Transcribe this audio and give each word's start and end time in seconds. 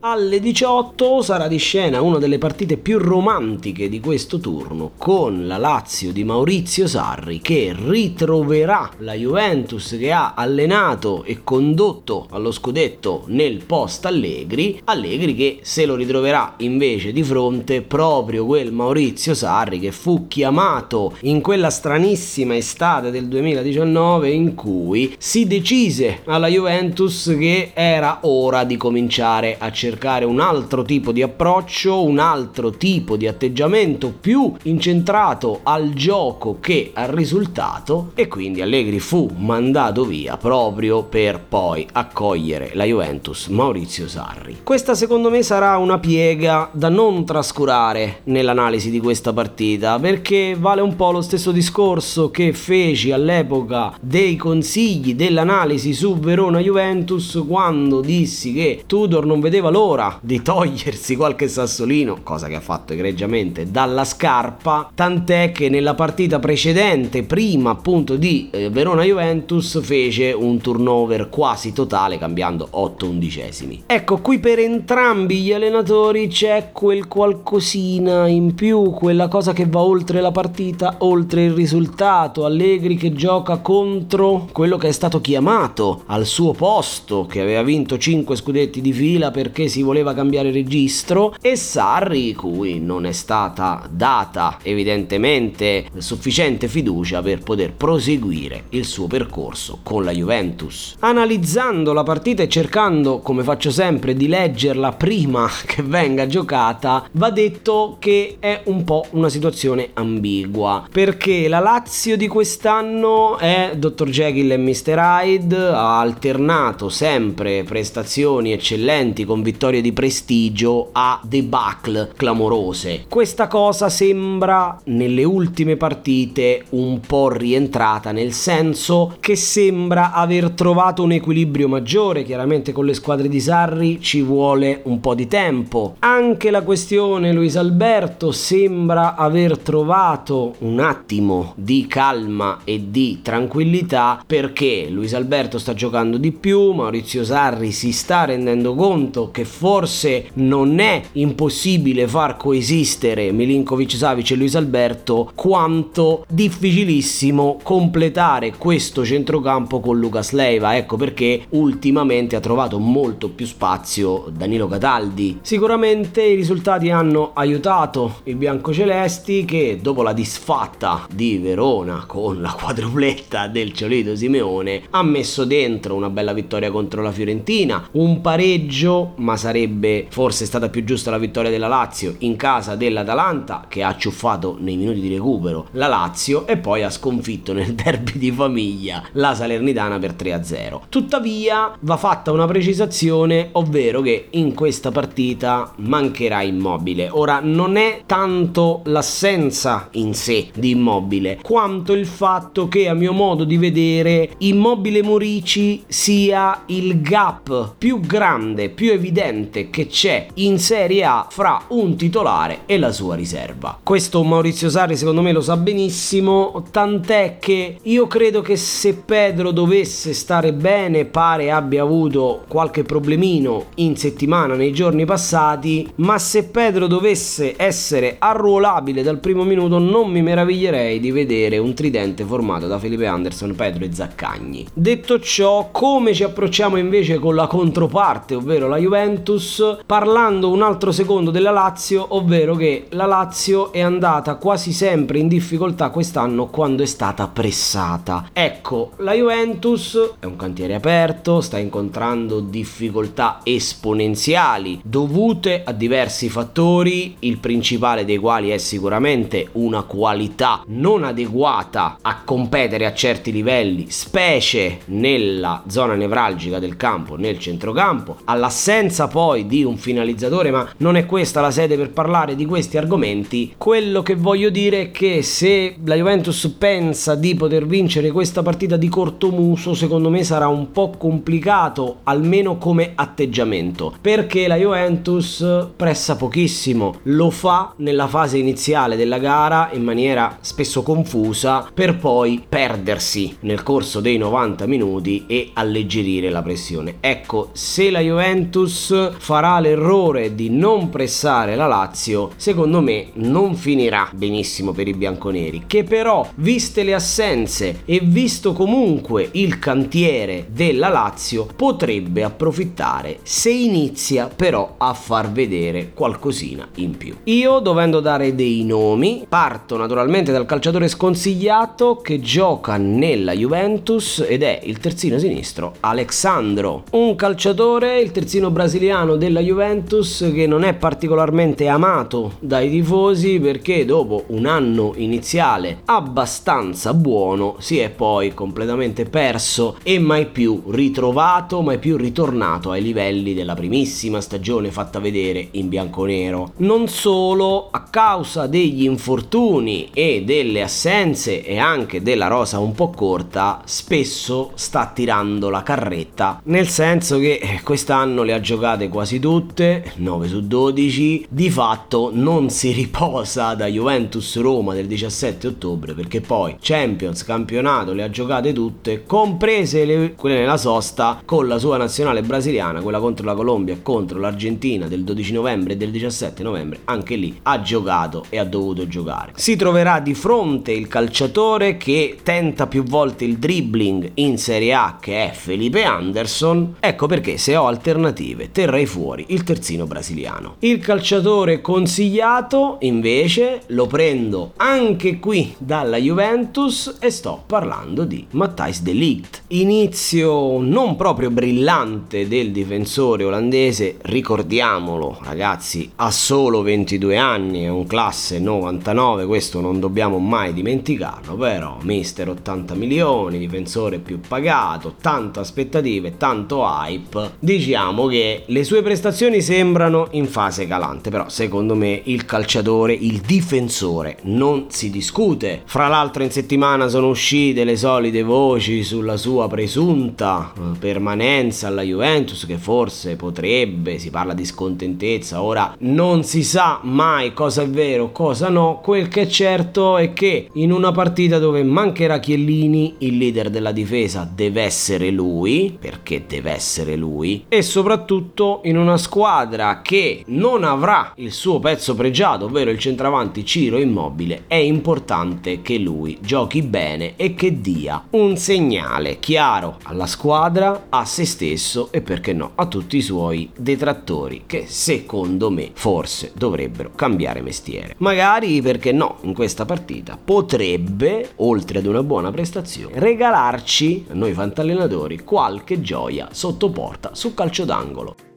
Alle 0.00 0.38
18 0.38 1.22
sarà 1.22 1.48
di 1.48 1.56
scena 1.56 2.00
una 2.00 2.18
delle 2.18 2.38
partite 2.38 2.76
più 2.76 2.98
romantiche 2.98 3.88
di 3.88 3.98
questo 3.98 4.38
turno 4.38 4.92
con 4.96 5.48
la 5.48 5.56
Lazio 5.56 6.12
di 6.12 6.22
Maurizio 6.22 6.86
Sarri 6.86 7.40
che 7.40 7.74
ritroverà 7.76 8.92
la 8.98 9.14
Juventus 9.14 9.96
che 9.98 10.12
ha 10.12 10.34
allenato 10.36 11.24
e 11.24 11.42
condotto 11.42 12.28
allo 12.30 12.52
scudetto 12.52 13.24
nel 13.26 13.64
post 13.64 14.06
Allegri, 14.06 14.80
Allegri 14.84 15.34
che 15.34 15.58
se 15.62 15.84
lo 15.84 15.96
ritroverà 15.96 16.54
invece 16.58 17.10
di 17.10 17.24
fronte 17.24 17.82
proprio 17.82 18.46
quel 18.46 18.70
Maurizio 18.70 19.34
Sarri 19.34 19.80
che 19.80 19.90
fu 19.90 20.28
chiamato 20.28 21.16
in 21.22 21.40
quella 21.40 21.70
stranissima 21.70 22.54
estate 22.54 23.10
del 23.10 23.26
2019 23.26 24.30
in 24.30 24.54
cui 24.54 25.16
si 25.18 25.48
decise 25.48 26.20
alla 26.26 26.46
Juventus 26.46 27.34
che 27.36 27.72
era 27.74 28.20
ora 28.22 28.62
di 28.62 28.76
cominciare 28.76 29.56
a 29.58 29.72
cercare 29.72 29.86
cercare 29.88 30.26
un 30.26 30.38
altro 30.38 30.82
tipo 30.82 31.12
di 31.12 31.22
approccio, 31.22 32.04
un 32.04 32.18
altro 32.18 32.72
tipo 32.72 33.16
di 33.16 33.26
atteggiamento 33.26 34.12
più 34.12 34.52
incentrato 34.64 35.60
al 35.62 35.94
gioco 35.94 36.58
che 36.60 36.90
al 36.92 37.08
risultato 37.08 38.10
e 38.14 38.28
quindi 38.28 38.60
Allegri 38.60 39.00
fu 39.00 39.30
mandato 39.34 40.04
via 40.04 40.36
proprio 40.36 41.04
per 41.04 41.40
poi 41.40 41.86
accogliere 41.90 42.72
la 42.74 42.84
Juventus 42.84 43.46
Maurizio 43.46 44.06
Sarri. 44.08 44.58
Questa 44.62 44.94
secondo 44.94 45.30
me 45.30 45.42
sarà 45.42 45.78
una 45.78 45.98
piega 45.98 46.68
da 46.72 46.90
non 46.90 47.24
trascurare 47.24 48.20
nell'analisi 48.24 48.90
di 48.90 49.00
questa 49.00 49.32
partita 49.32 49.98
perché 49.98 50.54
vale 50.58 50.82
un 50.82 50.96
po' 50.96 51.12
lo 51.12 51.22
stesso 51.22 51.50
discorso 51.50 52.30
che 52.30 52.52
feci 52.52 53.10
all'epoca 53.10 53.96
dei 54.02 54.36
consigli 54.36 55.14
dell'analisi 55.14 55.94
su 55.94 56.18
Verona 56.18 56.58
Juventus 56.58 57.42
quando 57.48 58.02
dissi 58.02 58.52
che 58.52 58.82
Tudor 58.86 59.24
non 59.24 59.40
vedeva 59.40 59.70
l'ora 59.70 59.76
l'ora 59.78 60.18
di 60.20 60.42
togliersi 60.42 61.14
qualche 61.14 61.46
sassolino, 61.46 62.18
cosa 62.24 62.48
che 62.48 62.56
ha 62.56 62.60
fatto 62.60 62.94
egregiamente, 62.94 63.70
dalla 63.70 64.04
scarpa, 64.04 64.90
tant'è 64.92 65.52
che 65.52 65.68
nella 65.68 65.94
partita 65.94 66.40
precedente, 66.40 67.22
prima 67.22 67.70
appunto 67.70 68.16
di 68.16 68.48
eh, 68.50 68.70
Verona-Juventus, 68.70 69.80
fece 69.80 70.32
un 70.32 70.58
turnover 70.58 71.28
quasi 71.28 71.72
totale 71.72 72.18
cambiando 72.18 72.66
8 72.68 73.06
undicesimi. 73.06 73.84
Ecco, 73.86 74.16
qui 74.16 74.40
per 74.40 74.58
entrambi 74.58 75.42
gli 75.42 75.52
allenatori 75.52 76.26
c'è 76.26 76.70
quel 76.72 77.06
qualcosina 77.06 78.26
in 78.26 78.56
più, 78.56 78.90
quella 78.90 79.28
cosa 79.28 79.52
che 79.52 79.66
va 79.66 79.80
oltre 79.80 80.20
la 80.20 80.32
partita, 80.32 80.96
oltre 80.98 81.44
il 81.44 81.52
risultato. 81.52 82.44
Allegri 82.44 82.96
che 82.96 83.12
gioca 83.12 83.58
contro 83.58 84.48
quello 84.50 84.76
che 84.76 84.88
è 84.88 84.92
stato 84.92 85.20
chiamato 85.20 86.02
al 86.06 86.26
suo 86.26 86.50
posto, 86.50 87.26
che 87.26 87.40
aveva 87.40 87.62
vinto 87.62 87.96
5 87.96 88.34
scudetti 88.34 88.80
di 88.80 88.92
fila 88.92 89.30
perché 89.30 89.66
si 89.68 89.82
voleva 89.82 90.14
cambiare 90.14 90.50
registro 90.50 91.34
e 91.40 91.56
Sarri 91.56 92.34
cui 92.34 92.80
non 92.80 93.06
è 93.06 93.12
stata 93.12 93.86
data 93.90 94.58
evidentemente 94.62 95.86
sufficiente 95.98 96.68
fiducia 96.68 97.22
per 97.22 97.42
poter 97.42 97.72
proseguire 97.72 98.64
il 98.70 98.84
suo 98.84 99.06
percorso 99.06 99.80
con 99.82 100.04
la 100.04 100.12
Juventus. 100.12 100.96
Analizzando 101.00 101.92
la 101.92 102.02
partita 102.02 102.42
e 102.42 102.48
cercando, 102.48 103.18
come 103.20 103.42
faccio 103.42 103.70
sempre, 103.70 104.14
di 104.14 104.28
leggerla 104.28 104.92
prima 104.92 105.48
che 105.66 105.82
venga 105.82 106.26
giocata, 106.26 107.06
va 107.12 107.30
detto 107.30 107.96
che 107.98 108.36
è 108.38 108.62
un 108.64 108.84
po' 108.84 109.06
una 109.10 109.28
situazione 109.28 109.90
ambigua 109.94 110.86
perché 110.90 111.48
la 111.48 111.58
Lazio 111.58 112.16
di 112.16 112.28
quest'anno 112.28 113.38
è 113.38 113.72
Dr. 113.76 114.08
Jekyll 114.08 114.50
e 114.52 114.56
Mr. 114.56 114.96
Hyde, 114.98 115.56
ha 115.56 116.00
alternato 116.00 116.88
sempre 116.88 117.64
prestazioni 117.64 118.52
eccellenti 118.52 119.24
con 119.24 119.42
vittorie 119.42 119.57
vittorie 119.58 119.80
di 119.80 119.92
prestigio 119.92 120.90
a 120.92 121.20
debacle 121.20 122.12
clamorose. 122.16 123.06
Questa 123.08 123.48
cosa 123.48 123.88
sembra 123.88 124.78
nelle 124.84 125.24
ultime 125.24 125.76
partite 125.76 126.66
un 126.70 127.00
po' 127.00 127.32
rientrata, 127.32 128.12
nel 128.12 128.32
senso 128.32 129.16
che 129.18 129.34
sembra 129.34 130.12
aver 130.12 130.50
trovato 130.50 131.02
un 131.02 131.10
equilibrio 131.10 131.66
maggiore, 131.66 132.22
chiaramente 132.22 132.70
con 132.70 132.84
le 132.84 132.94
squadre 132.94 133.28
di 133.28 133.40
Sarri 133.40 134.00
ci 134.00 134.22
vuole 134.22 134.82
un 134.84 135.00
po' 135.00 135.16
di 135.16 135.26
tempo. 135.26 135.96
Anche 135.98 136.52
la 136.52 136.62
questione 136.62 137.32
Luis 137.32 137.56
Alberto 137.56 138.30
sembra 138.30 139.16
aver 139.16 139.58
trovato 139.58 140.54
un 140.58 140.78
attimo 140.78 141.52
di 141.56 141.88
calma 141.88 142.60
e 142.62 142.90
di 142.90 143.22
tranquillità 143.22 144.22
perché 144.24 144.86
Luis 144.88 145.14
Alberto 145.14 145.58
sta 145.58 145.74
giocando 145.74 146.16
di 146.16 146.30
più, 146.30 146.70
Maurizio 146.70 147.24
Sarri 147.24 147.72
si 147.72 147.90
sta 147.90 148.24
rendendo 148.24 148.76
conto 148.76 149.32
che 149.32 149.46
forse 149.48 150.28
non 150.34 150.78
è 150.78 151.02
impossibile 151.12 152.06
far 152.06 152.36
coesistere 152.36 153.32
Milinkovic 153.32 153.96
Savic 153.96 154.30
e 154.30 154.34
Luis 154.36 154.54
Alberto 154.54 155.32
quanto 155.34 156.24
difficilissimo 156.28 157.58
completare 157.62 158.54
questo 158.56 159.04
centrocampo 159.04 159.80
con 159.80 159.98
Lucas 159.98 160.30
Leiva. 160.30 160.76
Ecco 160.76 160.96
perché 160.96 161.46
ultimamente 161.50 162.36
ha 162.36 162.40
trovato 162.40 162.78
molto 162.78 163.30
più 163.30 163.46
spazio 163.46 164.26
Danilo 164.30 164.68
Cataldi 164.68 165.38
sicuramente 165.42 166.22
i 166.22 166.34
risultati 166.34 166.90
hanno 166.90 167.30
aiutato 167.32 168.20
i 168.24 168.34
biancocelesti 168.34 169.44
che 169.46 169.78
dopo 169.80 170.02
la 170.02 170.12
disfatta 170.12 171.06
di 171.10 171.38
Verona 171.38 172.04
con 172.06 172.42
la 172.42 172.52
quadrupletta 172.52 173.46
del 173.46 173.72
Ciolito 173.72 174.14
Simeone 174.14 174.82
ha 174.90 175.02
messo 175.02 175.44
dentro 175.46 175.94
una 175.94 176.10
bella 176.10 176.34
vittoria 176.34 176.70
contro 176.70 177.00
la 177.00 177.12
Fiorentina 177.12 177.88
un 177.92 178.20
pareggio 178.20 179.14
ma 179.16 179.36
sarebbe 179.38 180.06
forse 180.10 180.44
stata 180.44 180.68
più 180.68 180.84
giusta 180.84 181.10
la 181.10 181.16
vittoria 181.16 181.50
della 181.50 181.68
Lazio 181.68 182.16
in 182.18 182.36
casa 182.36 182.76
dell'Atalanta 182.76 183.64
che 183.68 183.82
ha 183.82 183.96
ciuffato 183.96 184.56
nei 184.60 184.76
minuti 184.76 185.00
di 185.00 185.08
recupero 185.08 185.68
la 185.72 185.86
Lazio 185.86 186.46
e 186.46 186.58
poi 186.58 186.82
ha 186.82 186.90
sconfitto 186.90 187.52
nel 187.54 187.72
derby 187.78 188.18
di 188.18 188.30
famiglia 188.30 189.02
la 189.12 189.34
Salernitana 189.34 189.98
per 189.98 190.12
3-0. 190.12 190.80
Tuttavia 190.88 191.72
va 191.80 191.96
fatta 191.96 192.32
una 192.32 192.46
precisazione, 192.46 193.48
ovvero 193.52 194.00
che 194.00 194.26
in 194.30 194.54
questa 194.54 194.90
partita 194.90 195.72
mancherà 195.76 196.42
Immobile. 196.42 197.08
Ora 197.10 197.40
non 197.42 197.76
è 197.76 198.02
tanto 198.04 198.82
l'assenza 198.84 199.88
in 199.92 200.14
sé 200.14 200.48
di 200.54 200.70
Immobile, 200.70 201.38
quanto 201.42 201.92
il 201.92 202.06
fatto 202.06 202.68
che 202.68 202.88
a 202.88 202.94
mio 202.94 203.12
modo 203.12 203.44
di 203.44 203.56
vedere 203.56 204.30
Immobile 204.38 205.02
Morici 205.02 205.84
sia 205.86 206.64
il 206.66 207.00
gap 207.00 207.74
più 207.78 208.00
grande, 208.00 208.68
più 208.68 208.90
evidente 208.90 209.27
differente 209.28 209.70
che 209.70 209.86
c'è 209.86 210.26
in 210.34 210.58
Serie 210.58 211.04
A 211.04 211.26
fra 211.28 211.62
un 211.68 211.96
titolare 211.96 212.60
e 212.66 212.78
la 212.78 212.92
sua 212.92 213.14
riserva. 213.14 213.78
Questo 213.82 214.22
Maurizio 214.22 214.70
Sarri 214.70 214.96
secondo 214.96 215.22
me 215.22 215.32
lo 215.32 215.40
sa 215.40 215.56
benissimo, 215.56 216.64
tant'è 216.70 217.36
che 217.38 217.78
io 217.82 218.06
credo 218.06 218.40
che 218.40 218.56
se 218.56 218.94
Pedro 218.94 219.50
dovesse 219.50 220.12
stare 220.12 220.52
bene, 220.52 221.04
pare 221.04 221.50
abbia 221.50 221.82
avuto 221.82 222.44
qualche 222.48 222.82
problemino 222.82 223.66
in 223.76 223.96
settimana 223.96 224.54
nei 224.54 224.72
giorni 224.72 225.04
passati, 225.04 225.90
ma 225.96 226.18
se 226.18 226.44
Pedro 226.44 226.86
dovesse 226.86 227.54
essere 227.56 228.16
arruolabile 228.18 229.02
dal 229.02 229.18
primo 229.18 229.44
minuto 229.44 229.78
non 229.78 230.10
mi 230.10 230.22
meraviglierei 230.22 231.00
di 231.00 231.10
vedere 231.10 231.58
un 231.58 231.74
tridente 231.74 232.24
formato 232.24 232.66
da 232.66 232.78
Felipe 232.78 233.06
Anderson, 233.06 233.54
Pedro 233.54 233.84
e 233.84 233.92
Zaccagni. 233.92 234.66
Detto 234.72 235.20
ciò, 235.20 235.68
come 235.70 236.14
ci 236.14 236.22
approcciamo 236.22 236.76
invece 236.76 237.18
con 237.18 237.34
la 237.34 237.46
controparte, 237.46 238.34
ovvero 238.34 238.68
la 238.68 238.76
Juventus? 238.76 239.17
Juventus 239.18 239.78
parlando 239.84 240.50
un 240.50 240.62
altro 240.62 240.92
secondo 240.92 241.30
della 241.30 241.50
Lazio, 241.50 242.06
ovvero 242.10 242.54
che 242.54 242.86
la 242.90 243.06
Lazio 243.06 243.72
è 243.72 243.80
andata 243.80 244.36
quasi 244.36 244.72
sempre 244.72 245.18
in 245.18 245.28
difficoltà 245.28 245.90
quest'anno 245.90 246.46
quando 246.46 246.82
è 246.82 246.86
stata 246.86 247.26
pressata. 247.26 248.28
Ecco, 248.32 248.92
la 248.98 249.12
Juventus 249.12 250.14
è 250.20 250.24
un 250.24 250.36
cantiere 250.36 250.74
aperto, 250.74 251.40
sta 251.40 251.58
incontrando 251.58 252.40
difficoltà 252.40 253.40
esponenziali 253.42 254.80
dovute 254.84 255.62
a 255.64 255.72
diversi 255.72 256.28
fattori, 256.28 257.16
il 257.20 257.38
principale 257.38 258.04
dei 258.04 258.18
quali 258.18 258.50
è 258.50 258.58
sicuramente 258.58 259.48
una 259.52 259.82
qualità 259.82 260.62
non 260.66 261.04
adeguata 261.04 261.98
a 262.00 262.20
competere 262.24 262.86
a 262.86 262.94
certi 262.94 263.32
livelli, 263.32 263.86
specie 263.90 264.80
nella 264.86 265.62
zona 265.66 265.94
nevralgica 265.94 266.58
del 266.58 266.76
campo, 266.76 267.16
nel 267.16 267.38
centrocampo, 267.38 268.18
all'assenza 268.24 268.97
poi 269.06 269.26
poi 269.28 269.46
di 269.46 269.62
un 269.62 269.76
finalizzatore, 269.76 270.50
ma 270.50 270.68
non 270.78 270.96
è 270.96 271.04
questa 271.04 271.40
la 271.40 271.50
sede 271.50 271.76
per 271.76 271.90
parlare 271.90 272.34
di 272.34 272.46
questi 272.46 272.78
argomenti. 272.78 273.54
Quello 273.58 274.02
che 274.02 274.14
voglio 274.14 274.48
dire 274.48 274.80
è 274.80 274.90
che 274.90 275.22
se 275.22 275.76
la 275.84 275.94
Juventus 275.94 276.54
pensa 276.58 277.14
di 277.14 277.34
poter 277.34 277.66
vincere 277.66 278.10
questa 278.10 278.42
partita 278.42 278.76
di 278.76 278.88
corto 278.88 279.30
muso, 279.30 279.74
secondo 279.74 280.08
me 280.08 280.24
sarà 280.24 280.48
un 280.48 280.72
po' 280.72 280.94
complicato, 280.96 281.98
almeno 282.04 282.56
come 282.56 282.92
atteggiamento, 282.94 283.94
perché 284.00 284.48
la 284.48 284.56
Juventus 284.56 285.44
pressa 285.76 286.16
pochissimo, 286.16 287.00
lo 287.02 287.30
fa 287.30 287.74
nella 287.76 288.06
fase 288.06 288.38
iniziale 288.38 288.96
della 288.96 289.18
gara 289.18 289.70
in 289.72 289.82
maniera 289.82 290.38
spesso 290.40 290.82
confusa 290.82 291.68
per 291.72 291.98
poi 291.98 292.42
perdersi 292.48 293.36
nel 293.40 293.62
corso 293.62 294.00
dei 294.00 294.16
90 294.16 294.66
minuti 294.66 295.24
e 295.26 295.50
alleggerire 295.52 296.30
la 296.30 296.40
pressione. 296.40 296.96
Ecco, 297.00 297.50
se 297.52 297.90
la 297.90 298.00
Juventus 298.00 298.87
Juventus 298.88 299.16
farà 299.18 299.60
l'errore 299.60 300.34
di 300.34 300.48
non 300.50 300.88
pressare 300.88 301.56
la 301.56 301.66
Lazio, 301.66 302.30
secondo 302.36 302.80
me 302.80 303.08
non 303.14 303.54
finirà 303.54 304.08
benissimo 304.14 304.72
per 304.72 304.88
i 304.88 304.94
bianconeri, 304.94 305.64
che 305.66 305.84
però, 305.84 306.26
viste 306.36 306.82
le 306.82 306.94
assenze 306.94 307.82
e 307.84 308.00
visto 308.02 308.52
comunque 308.52 309.28
il 309.32 309.58
cantiere 309.58 310.46
della 310.50 310.88
Lazio, 310.88 311.46
potrebbe 311.54 312.22
approfittare 312.22 313.18
se 313.22 313.50
inizia 313.50 314.28
però 314.34 314.74
a 314.78 314.94
far 314.94 315.30
vedere 315.30 315.90
qualcosina 315.92 316.68
in 316.76 316.96
più. 316.96 317.14
Io, 317.24 317.58
dovendo 317.58 318.00
dare 318.00 318.34
dei 318.34 318.64
nomi, 318.64 319.26
parto 319.28 319.76
naturalmente 319.76 320.32
dal 320.32 320.46
calciatore 320.46 320.88
sconsigliato 320.88 321.96
che 321.96 322.20
gioca 322.20 322.76
nella 322.76 323.32
Juventus 323.32 324.24
ed 324.26 324.42
è 324.42 324.60
il 324.64 324.78
terzino 324.78 325.18
sinistro 325.18 325.74
Alexandro, 325.80 326.84
un 326.92 327.14
calciatore, 327.14 328.00
il 328.00 328.10
terzino 328.10 328.50
brasiliano 328.50 328.76
della 328.78 329.40
Juventus 329.40 330.30
che 330.32 330.46
non 330.46 330.62
è 330.62 330.72
particolarmente 330.72 331.66
amato 331.66 332.34
dai 332.38 332.70
tifosi 332.70 333.40
perché 333.40 333.84
dopo 333.84 334.24
un 334.28 334.46
anno 334.46 334.92
iniziale 334.96 335.80
abbastanza 335.86 336.94
buono 336.94 337.56
si 337.58 337.78
è 337.78 337.90
poi 337.90 338.32
completamente 338.34 339.04
perso 339.04 339.78
e 339.82 339.98
mai 339.98 340.26
più 340.26 340.62
ritrovato, 340.68 341.60
mai 341.60 341.78
più 341.78 341.96
ritornato 341.96 342.70
ai 342.70 342.80
livelli 342.80 343.34
della 343.34 343.54
primissima 343.54 344.20
stagione 344.20 344.70
fatta 344.70 345.00
vedere 345.00 345.48
in 345.52 345.68
bianconero. 345.68 346.52
Non 346.58 346.86
solo 346.86 347.70
a 347.72 347.82
causa 347.82 348.46
degli 348.46 348.84
infortuni 348.84 349.88
e 349.92 350.22
delle 350.24 350.62
assenze 350.62 351.44
e 351.44 351.58
anche 351.58 352.00
della 352.00 352.28
rosa 352.28 352.60
un 352.60 352.74
po' 352.74 352.90
corta, 352.90 353.60
spesso 353.64 354.52
sta 354.54 354.92
tirando 354.94 355.50
la 355.50 355.64
carretta, 355.64 356.40
nel 356.44 356.68
senso 356.68 357.18
che 357.18 357.40
eh, 357.42 357.60
quest'anno 357.64 358.22
le 358.22 358.34
ha 358.34 358.40
giocate 358.40 358.66
quasi 358.90 359.18
tutte, 359.18 359.92
9 359.96 360.28
su 360.28 360.46
12, 360.46 361.26
di 361.30 361.50
fatto 361.50 362.10
non 362.12 362.50
si 362.50 362.72
riposa 362.72 363.54
da 363.54 363.66
Juventus 363.66 364.38
Roma 364.38 364.74
del 364.74 364.86
17 364.86 365.46
ottobre 365.46 365.94
perché 365.94 366.20
poi 366.20 366.56
Champions, 366.60 367.24
campionato 367.24 367.92
le 367.92 368.02
ha 368.02 368.10
giocate 368.10 368.52
tutte, 368.52 369.04
comprese 369.06 369.84
le, 369.84 370.14
quelle 370.14 370.40
nella 370.40 370.58
sosta 370.58 371.22
con 371.24 371.48
la 371.48 371.58
sua 371.58 371.78
nazionale 371.78 372.22
brasiliana, 372.22 372.82
quella 372.82 373.00
contro 373.00 373.24
la 373.24 373.34
Colombia 373.34 373.74
e 373.74 373.82
contro 373.82 374.18
l'Argentina 374.18 374.86
del 374.86 375.04
12 375.04 375.32
novembre 375.32 375.72
e 375.72 375.76
del 375.76 375.90
17 375.90 376.42
novembre, 376.42 376.80
anche 376.84 377.16
lì 377.16 377.38
ha 377.42 377.62
giocato 377.62 378.26
e 378.28 378.38
ha 378.38 378.44
dovuto 378.44 378.86
giocare. 378.86 379.32
Si 379.36 379.56
troverà 379.56 380.00
di 380.00 380.14
fronte 380.14 380.72
il 380.72 380.88
calciatore 380.88 381.76
che 381.78 382.18
tenta 382.22 382.66
più 382.66 382.82
volte 382.82 383.24
il 383.24 383.38
dribbling 383.38 384.10
in 384.14 384.36
Serie 384.36 384.74
A 384.74 384.98
che 385.00 385.30
è 385.30 385.32
Felipe 385.32 385.84
Anderson, 385.84 386.74
ecco 386.80 387.06
perché 387.06 387.38
se 387.38 387.56
ho 387.56 387.66
alternative 387.66 388.50
terrei 388.58 388.86
fuori 388.86 389.26
il 389.28 389.44
terzino 389.44 389.86
brasiliano. 389.86 390.56
Il 390.58 390.80
calciatore 390.80 391.60
consigliato 391.60 392.78
invece 392.80 393.60
lo 393.66 393.86
prendo 393.86 394.54
anche 394.56 395.20
qui 395.20 395.54
dalla 395.58 395.96
Juventus 395.96 396.96
e 396.98 397.10
sto 397.10 397.44
parlando 397.46 398.02
di 398.02 398.26
Matthijs 398.32 398.82
de 398.82 398.92
Ligt. 398.92 399.42
Inizio 399.48 400.60
non 400.60 400.96
proprio 400.96 401.30
brillante 401.30 402.26
del 402.26 402.50
difensore 402.50 403.22
olandese, 403.22 403.98
ricordiamolo 404.02 405.20
ragazzi, 405.22 405.92
ha 405.94 406.10
solo 406.10 406.62
22 406.62 407.16
anni, 407.16 407.62
è 407.62 407.68
un 407.68 407.86
classe 407.86 408.40
99, 408.40 409.24
questo 409.26 409.60
non 409.60 409.78
dobbiamo 409.78 410.18
mai 410.18 410.52
dimenticarlo, 410.52 411.36
però 411.36 411.76
mister 411.82 412.28
80 412.30 412.74
milioni, 412.74 413.38
difensore 413.38 414.00
più 414.00 414.18
pagato, 414.18 414.96
tante 415.00 415.38
aspettative, 415.38 416.16
tanto 416.16 416.64
hype. 416.64 417.34
Diciamo 417.38 418.06
che 418.06 418.46
le 418.50 418.64
sue 418.64 418.80
prestazioni 418.80 419.42
sembrano 419.42 420.08
in 420.12 420.26
fase 420.26 420.66
calante, 420.66 421.10
però 421.10 421.28
secondo 421.28 421.74
me 421.74 422.00
il 422.04 422.24
calciatore, 422.24 422.94
il 422.94 423.20
difensore 423.20 424.18
non 424.22 424.66
si 424.68 424.88
discute. 424.88 425.62
Fra 425.66 425.86
l'altro 425.88 426.22
in 426.22 426.30
settimana 426.30 426.88
sono 426.88 427.08
uscite 427.08 427.64
le 427.64 427.76
solite 427.76 428.22
voci 428.22 428.84
sulla 428.84 429.18
sua 429.18 429.48
presunta 429.48 430.50
eh, 430.56 430.78
permanenza 430.78 431.66
alla 431.66 431.82
Juventus 431.82 432.46
che 432.46 432.56
forse 432.56 433.16
potrebbe, 433.16 433.98
si 433.98 434.08
parla 434.08 434.32
di 434.32 434.46
scontentezza, 434.46 435.42
ora 435.42 435.74
non 435.80 436.24
si 436.24 436.42
sa 436.42 436.80
mai 436.84 437.34
cosa 437.34 437.62
è 437.62 437.68
vero, 437.68 438.12
cosa 438.12 438.48
no, 438.48 438.80
quel 438.82 439.08
che 439.08 439.22
è 439.22 439.26
certo 439.26 439.98
è 439.98 440.14
che 440.14 440.48
in 440.54 440.72
una 440.72 440.92
partita 440.92 441.38
dove 441.38 441.62
mancherà 441.62 442.18
Chiellini, 442.18 442.94
il 442.98 443.18
leader 443.18 443.50
della 443.50 443.72
difesa 443.72 444.26
deve 444.34 444.62
essere 444.62 445.10
lui, 445.10 445.76
perché 445.78 446.24
deve 446.26 446.52
essere 446.52 446.96
lui, 446.96 447.44
e 447.48 447.60
soprattutto 447.60 448.36
in 448.62 448.76
una 448.76 448.96
squadra 448.96 449.80
che 449.82 450.22
non 450.26 450.62
avrà 450.62 451.12
il 451.16 451.32
suo 451.32 451.58
pezzo 451.58 451.94
pregiato, 451.94 452.44
ovvero 452.44 452.70
il 452.70 452.78
centravanti 452.78 453.44
Ciro 453.44 453.78
Immobile, 453.78 454.44
è 454.46 454.54
importante 454.54 455.60
che 455.60 455.78
lui 455.78 456.18
giochi 456.20 456.62
bene 456.62 457.14
e 457.16 457.34
che 457.34 457.60
dia 457.60 458.04
un 458.10 458.36
segnale 458.36 459.18
chiaro 459.18 459.78
alla 459.84 460.06
squadra, 460.06 460.86
a 460.88 461.04
se 461.04 461.24
stesso 461.24 461.88
e 461.90 462.00
perché 462.00 462.32
no, 462.32 462.52
a 462.54 462.66
tutti 462.66 462.96
i 462.98 463.02
suoi 463.02 463.50
detrattori 463.56 464.44
che 464.46 464.66
secondo 464.66 465.50
me 465.50 465.70
forse 465.72 466.32
dovrebbero 466.34 466.92
cambiare 466.94 467.40
mestiere. 467.40 467.94
Magari 467.98 468.62
perché 468.62 468.92
no, 468.92 469.16
in 469.22 469.34
questa 469.34 469.64
partita 469.64 470.16
potrebbe, 470.22 471.30
oltre 471.36 471.80
ad 471.80 471.86
una 471.86 472.02
buona 472.04 472.30
prestazione, 472.30 472.98
regalarci, 473.00 474.06
noi 474.12 474.32
fantallenatori, 474.32 475.24
qualche 475.24 475.80
gioia 475.80 476.28
sotto 476.30 476.70
porta 476.70 477.10
su 477.14 477.34
calcio 477.34 477.64
d'angolo. 477.64 478.27